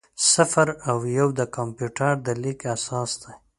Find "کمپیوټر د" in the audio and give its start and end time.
1.57-2.27